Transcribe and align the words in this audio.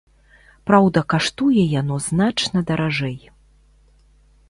Праўда, 0.69 1.03
каштуе 1.15 1.63
яно 1.81 2.01
значна 2.07 2.59
даражэй. 2.73 3.17